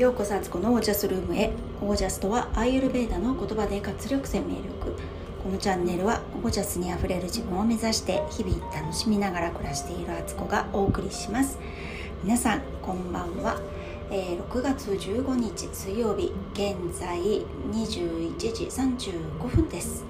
[0.00, 1.52] ようこそあつこのオージャスルームへ。
[1.82, 4.96] オージャスとはアーユルベーダの言葉で活力生命力。
[5.42, 11.58] このチャンネルはオージャスにあふれる自分を目指して日々楽しみながら暮らしているあつこがお送りします。
[12.24, 13.60] 皆さんこんばんは、
[14.10, 17.20] えー、6月15日水曜日現在
[17.70, 20.06] 21時35分です。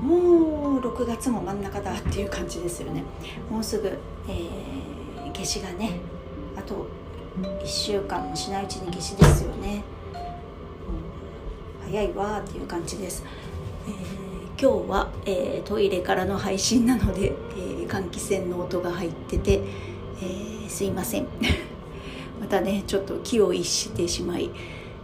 [0.00, 3.02] もう6月も真ん中だっていう感じですよね。
[3.50, 3.98] もうすぐ、
[4.28, 5.98] えー、夏至がね
[6.56, 6.86] あと
[7.40, 9.82] 1週間もしないうちに夏至ですよね、
[11.82, 13.24] うん、早いわっていう感じです、
[13.86, 19.62] えー、今日は、えー、トイレからの配信なので、えー、換気扇の音が入ってて、
[20.20, 21.26] えすいません。
[22.40, 24.50] またねちょっと気を逸してしまい、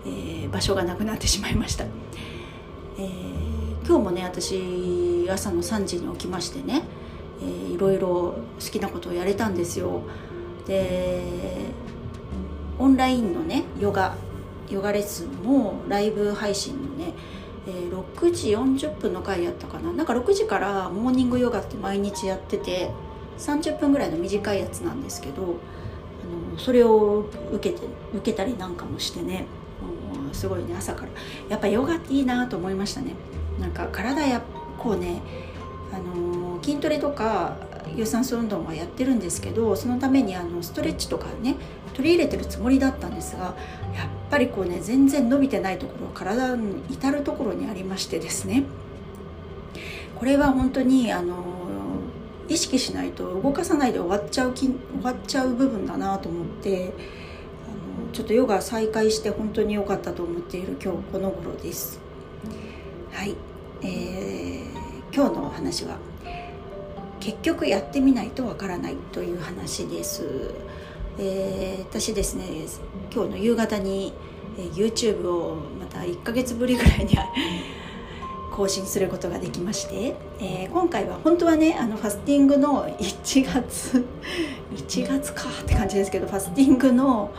[0.06, 1.88] え場所がなくなってしまいました、え
[3.86, 6.82] 今日もね私朝の3時に起きましてね、
[7.40, 10.02] えー、いろいろ好きなことをやれたんですよ。
[10.66, 11.22] で
[12.78, 14.14] オンラインのねヨガ
[14.70, 17.14] ヨガレッスンもライブ配信のね、
[17.66, 19.92] えー、6時40分の回やったかな。
[19.92, 22.90] なんか6時からモーニングヨガって毎日やってて
[23.38, 25.46] 30分ぐらいの短いやつなんですけどあ
[26.52, 29.46] のそれを受けて受けたりなんかもしてね
[30.32, 31.08] すごいね朝から。
[31.48, 33.12] やっぱヨガっていいなと思いましたね。
[33.58, 34.42] なんか体や
[34.78, 35.22] こうね
[35.92, 37.56] あの筋トレとか
[37.96, 41.56] 有酸素運動はやってるんですけどそのためにあのストレッチとかね
[41.94, 43.56] 取り入れてるつもりだったんですが
[43.94, 48.64] やっぱりこうね全然伸びてないところ体の至る所にありましてですね
[50.14, 51.44] これは本当にあの
[52.48, 56.92] 意識しないと動かさないで終わっちゃう終わっちゃう部分だなと思って
[57.66, 62.00] あのちょっとヨガ再開して本当に良かったと思っている今日この頃です。
[63.12, 63.34] はい、
[63.82, 65.98] えー、今日のお話は
[67.28, 70.50] 結局やってみないとわからないという話です、
[71.18, 72.44] えー、私ですね
[73.12, 74.14] 今日の夕方に、
[74.72, 77.18] YouTube をまた1ヶ月ぶりぐらいに
[78.50, 84.06] 更新することができまして、えー、今回は本当はねあのファスティングの1月
[84.74, 87.30] 1月かって感じですけどファスティングの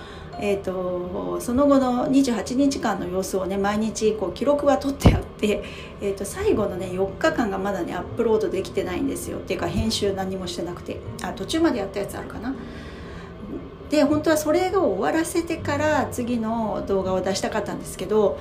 [0.41, 5.63] えーと、その後の28日間の様子をね毎日こう記録は取ってあって、
[6.01, 9.37] えーと、最後のね4日間がまだねアップロードできてないんですよ。
[9.37, 10.99] っていうか編集何もしてなくて。
[11.21, 12.55] あ途中までやったやつあるかな。
[13.89, 18.37] で本当はそれが終わらせてから次の動画を出したかったんですけど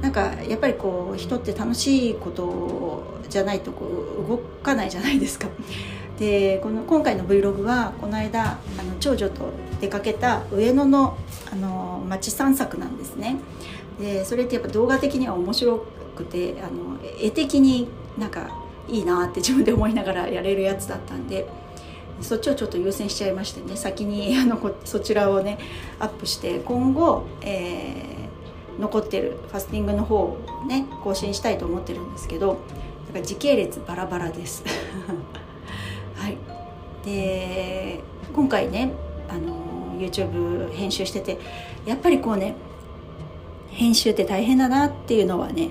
[0.00, 3.84] なんかやっぱりこう人って楽しいことじゃないとこ
[4.24, 5.48] う動かないじゃないですか。
[6.18, 8.42] でこの今回の Vlog はこの間
[8.78, 11.16] あの長女と出かけた上野の
[11.52, 13.36] あの街散策なんですね。
[14.00, 15.84] でそれってやっぱ動画的には面白
[16.16, 18.48] くてあの絵的になんか
[18.88, 21.46] いいなって自分で思いながらやれるやつだったんで
[22.20, 23.76] そっちをちょっと優先しちゃいましてね。
[23.76, 25.58] 先にあのそちらをね
[25.98, 32.60] アップして今後、えー、残ってるファスティングの方をね更新したいと思ってるんですけど
[33.08, 34.64] だから時系列バラバラです。
[36.16, 36.38] はい。
[37.04, 38.00] で
[38.32, 38.92] 今回ね
[39.28, 39.61] あの
[40.02, 41.38] YouTube 編集してて
[41.86, 42.54] やっぱりこうね
[43.70, 45.70] 編集って大変だなっていうのはね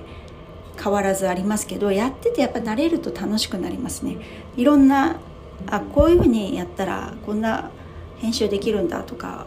[0.82, 4.16] 変わらずありますけどやっててやっぱ慣れると楽しくなりますね。
[4.56, 5.20] いろんな
[5.66, 7.70] あこういうふうにやったらこんな
[8.18, 9.46] 編集できるんだとか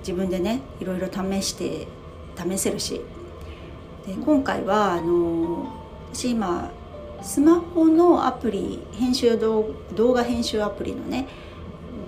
[0.00, 1.88] 自分でねいろいろ試して
[2.36, 3.00] 試せるし。
[4.06, 5.66] で今回はあの
[6.12, 6.70] 私今
[7.20, 9.74] スマホのアプリ編集動
[10.12, 11.26] 画編集アプリのね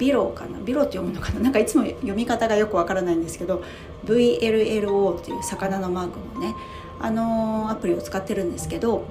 [0.00, 0.58] ビロかな？
[0.58, 1.40] ビロって読むのかな？
[1.40, 3.62] なんかいつも読み方がよくわからないんですけど
[4.06, 6.56] VLLO っていう魚のマークのね
[6.98, 9.04] あのー、アプリを使ってるんですけど、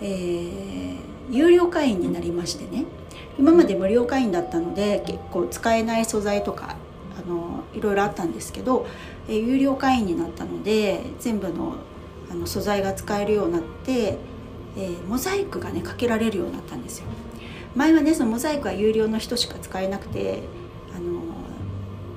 [0.00, 0.96] えー、
[1.30, 2.84] 有料会員になりましてね。
[3.38, 6.76] 今まで無料会員だったので結構使えない素材とか
[7.18, 8.86] あのいろいろあったんですけど、
[9.28, 11.74] えー、有料会員になったので全部の
[12.30, 14.18] あの素材が使えるようになって、
[14.76, 17.06] えー、モザイクがねかけられるようになったんですよ。
[17.76, 20.42] 前はねそのモザイクは有料の人しか使えなくて
[20.96, 21.22] あの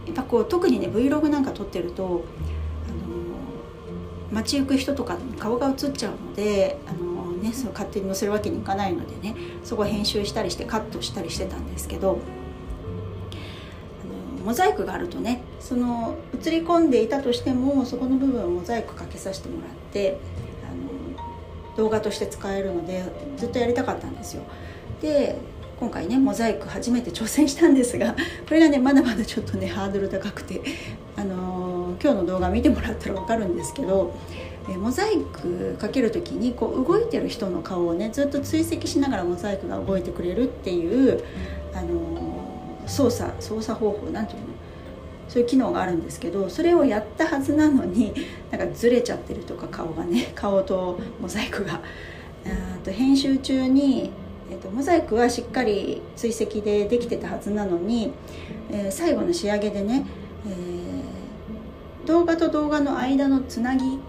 [0.06, 2.24] やっぱこう特にね Vlog なんか撮ってると
[2.88, 3.06] あの
[4.32, 12.20] 街行く人とか顔が映っちゃうのであの、ね、その勝手に載せるわけにいかないのでねそこ編集したりしてカットしたりしてたんですけど
[14.46, 20.18] モザイクがあるとねその映り込んでいたとしてもそこの部分をモザイクかけさせてもらって
[20.64, 20.74] あ
[21.74, 23.04] の動画として使えるので
[23.36, 24.44] ずっとやりたかったんですよ。
[25.02, 25.38] で
[25.80, 28.16] 今回ねモザイク初めて挑戦したんですが
[28.48, 30.62] これがねまだまだちょっとねハードル高くて、
[31.16, 34.14] あのー、今日の動画見てもらったら分かるんですけど
[34.70, 41.24] えモザイクかける時にこう動いてる人の顔をねずっと追跡しながらモザイクが動いてくれるっていう、
[41.74, 44.46] あのー、操作操作方法なんていうの？
[45.30, 48.14] そういう機能があるんですけどそれをやったはずなのに
[48.50, 51.82] なんかずれちゃってるとか顔がね顔とモザイクが。
[52.84, 54.12] と編集中に、
[54.50, 58.14] えーと、モザイクはしっかり追跡でできてたはずなのに、
[58.72, 60.06] えー、最後の仕上げでね、
[60.48, 64.00] えー、動画と動画の間のつなぎ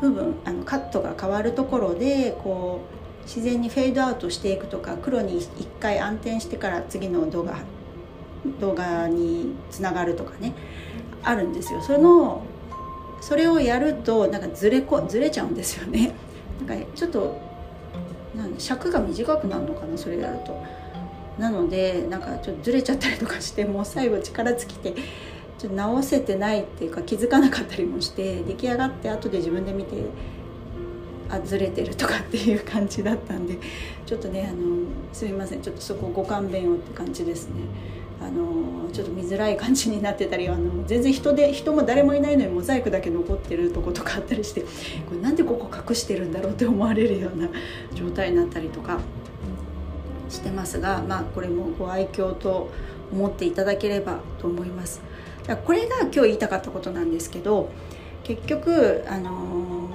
[0.00, 2.80] 部分あのカットが変わるところでこ
[3.22, 7.58] う自然にフェードアウトしていくとか黒に1回暗転してから次の動画
[8.60, 10.52] 動画につながるとかね
[11.22, 11.80] あるんですよ。
[11.80, 12.42] その
[13.22, 16.12] それをやるとなんかずれこずれちゃうんですよね。
[16.66, 17.40] なんかちょっと
[18.36, 20.60] なん尺が短くなるのかなそれやると
[21.38, 24.94] なのでなんかちょっとずれちゃったりとかして もう最後力尽きて
[25.58, 29.96] ちょっと直せてないっていうか気づかなかったりもして出来上がって後で自分で見て
[31.28, 33.58] あずれてるとかっていう感じだったんで
[34.06, 37.54] ちょっとねあのすみませんちょっとそこご勘弁をって感じですね。
[38.24, 47.48] あのちょっと見づらい感じになってたりあの全然人で人も誰もいないのにモザイクだけ残ってるとことかあったりしてこれなんでここ隠してるんだろうって思われるような
[47.92, 49.00] 状態になったりとか
[50.30, 52.70] してますが、まあ、これもご愛嬌と
[53.12, 55.02] 思っていただければと思います。
[55.66, 57.68] これが今日言いたかったことなんですけど
[58.22, 59.90] 結局あの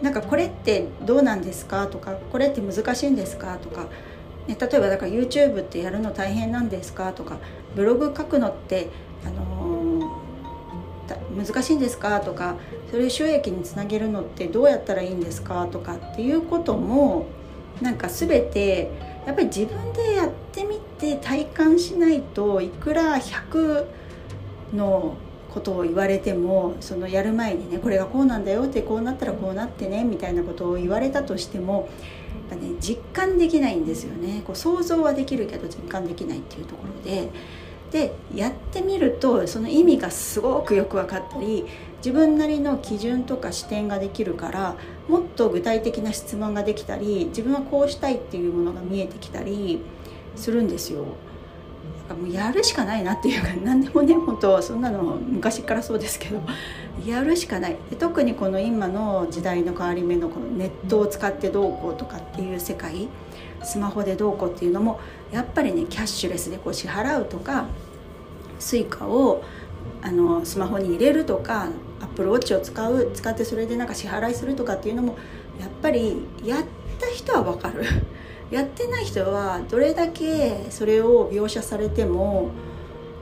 [0.00, 3.88] ー、なんかこれってどうなんですかとかこれって難しいんですかとか
[4.46, 7.38] ね、例えばだから YouTube ってやるの大変なんですかとか
[7.76, 8.88] ブログ書くのって、
[9.24, 12.56] あのー、難しいんですかとか
[12.90, 17.26] それ収益につなげるのってどうやったらいいんですかとかっていうことも
[17.80, 18.90] なんか全て
[19.26, 23.86] やっぱり自分でやってみて体感しないといくら100
[24.74, 25.16] の
[25.52, 31.88] ことを言われてもそのやる前にねこれがこうなんだよってこうなったらこうなってねみたいなことを言われたとしても
[32.52, 37.30] ぱね実感できないんですよねこう想像はできるけど実感できないっていうところで
[37.90, 41.66] でやってみるとその意味がすごくよく分かったり
[41.98, 44.76] 自分なりの基準とか視点ができるから
[45.08, 49.82] もっと具体的な質問ができたり自分はこうしたいっていうものが見えてきたり
[50.36, 51.04] するんですよ。
[52.12, 56.40] かもうやるしかないなっていうか 何でもね本当そんなの昔からそうですけど
[57.04, 63.08] やるしかないで特にこの今の時代の変わり目のこのネットを使ってどうこうとかっていう世界
[63.62, 65.00] スマホでどうこうっていうのも
[65.32, 67.66] やっぱりねキャッシュレスでこう支払うとか
[68.58, 69.42] Suica を
[70.02, 71.68] あのスマホに入れるとか
[72.00, 75.16] Apple Watch を使う使ってそれでなんか支払いするとかっていうのも
[75.60, 76.64] やっぱりやっ
[76.98, 77.84] た人は分かる。
[78.52, 82.50] やってない人はどれだけそれを描写されても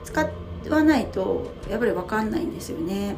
[0.03, 0.29] 使
[0.69, 3.15] わないとやっぱり分かんないんですよね。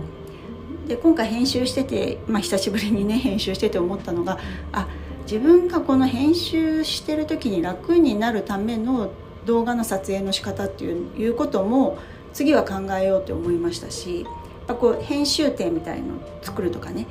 [0.87, 4.37] で今回編集してて、まあ、久しぶりにね編集してて思ったのが
[4.73, 4.87] あ
[5.21, 9.11] 自分がこの編集してる時に楽になるための
[9.45, 11.97] 動画の撮影の仕方っていうことも
[12.33, 14.27] 次は考えようって思いましたし
[14.67, 17.07] こう編集点みたいのを作るとかね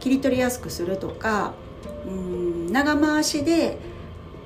[0.00, 1.54] 切り取りやすくするとか
[2.06, 3.78] うん長回しで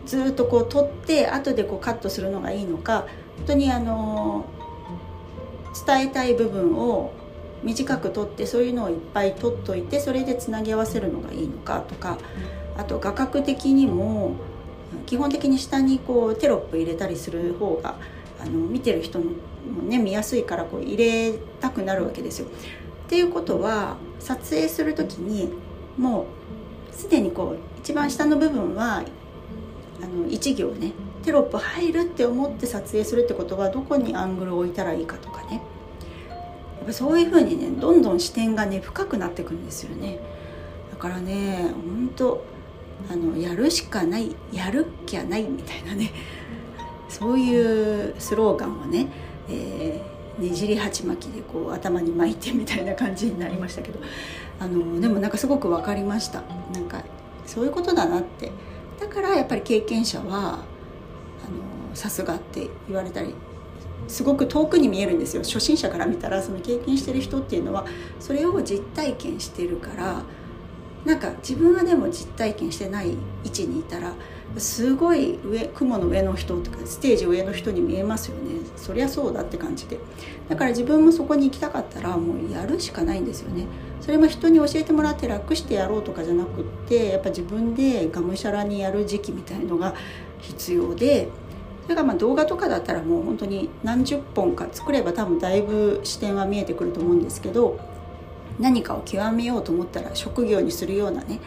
[0.07, 3.07] ずっとこう撮って後でこうカットするのがいいのか
[3.39, 4.47] 本当にあの
[5.87, 7.13] 伝えたい部分を
[7.63, 12.19] 短く撮ってそういうのをいっぱい撮っといてそれでつなぎ合わせるのがいいのかとか
[12.77, 14.37] あと画角的にも
[15.07, 17.97] 基本的に下にこうテロップ入れたりする方が
[18.41, 19.25] あの見てる人も
[19.83, 22.47] ね見やすいからこう入れたくなるわけですよ。
[22.47, 25.53] っていうことは撮影する時に
[25.97, 26.27] も
[26.93, 29.03] うすでにこう一番下の部分は
[30.07, 30.93] あの1行ね
[31.25, 35.61] テロップ入るって思って撮影するってことはどこにアングルを置いたらいいかとかね。
[36.79, 40.21] やっぱそういう風にねどんどん視点がね深くなってくんですよね。
[40.93, 42.45] だからね本当
[43.11, 46.13] あのやるしかないやるっきゃないみたいなね。
[47.09, 49.09] そういうスローガンをね、
[49.49, 53.99] えー、ねじり鉢巻きでこう頭に巻いてみたいな感じになりましたけど。
[54.59, 56.43] あのでもなんかすごく分かりました。
[56.73, 57.03] なんか
[57.47, 58.53] そういうことだなって
[59.01, 63.35] だからやっぱり経験者はあのさすがって言われたり
[64.09, 65.43] すごく遠くに見えるんですよ。
[65.43, 67.85] 初心者から見たらその経験してる人っていうのは
[68.21, 70.23] それを実体験してるから
[71.07, 73.13] なんか自分はでも実体験してない
[73.45, 74.13] 位置にいたら
[74.59, 78.57] すごい上雲の上の人とかステージ上の人に見えますよね。
[78.77, 80.01] そりゃそうだって感じで。
[80.49, 83.67] だから自分もそこに行きたかったらもうやるしかないんですよね。
[84.01, 89.95] それも人に教えてもらって楽してやろうとかじゃなくってやっぱ自分でがむしゃらにやる時期みたいのが
[90.41, 91.29] 必要で
[91.85, 97.79] それからまあ動画とかだったらもう本当に何十本か作れば多分だいぶ視点は見えてくると思うんですけど
[98.59, 101.41] 何かを極めようと思ったら職業にするようなね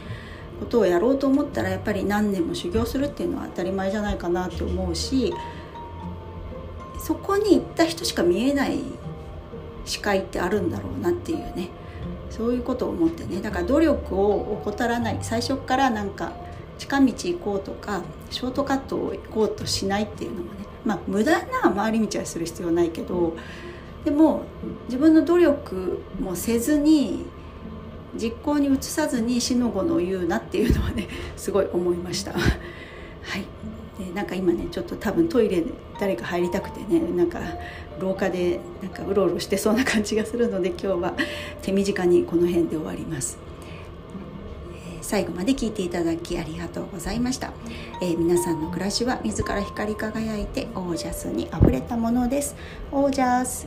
[0.60, 5.34] ことをやろうと思ったらやっぱり何年も修行するっていうのは当たり前じゃないかなって思うし
[7.00, 8.80] そこに行った人しか見えない
[9.86, 11.70] 視界ってあるんだろうなっていうね
[12.30, 13.42] そういうことを思ってね。
[13.42, 15.18] だから努力を怠らない。
[15.22, 16.32] 最初からなんか
[16.78, 23.36] 近道行こうとかショートカットを行こうとしないっていうのもねまあ無駄な回り道はする必要ないけど
[24.06, 24.44] でも
[24.88, 27.25] 自分の努力もせずに
[28.15, 32.32] 実行に移さずに死の子の言うなっていうのはね すごい思いました。
[32.32, 32.39] は
[33.38, 33.46] い
[34.00, 35.65] でなんか今ねちょっと多分トイレで
[36.00, 37.39] 誰か入りたくてねなんか
[38.00, 41.13] 廊下でなんかうろうろしてそうな感じがするので今日は
[41.62, 43.50] 手短にこの辺で終わります。
[45.01, 47.51] 最後まで聞いていただきありがとうございました、
[48.00, 52.56] えー、皆さんの暮らしは自ら光り輝いてオージャスにあふれたものです
[52.91, 53.65] オージャス、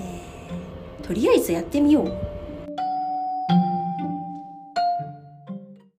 [0.00, 2.33] えー、とりあえずやってみよう。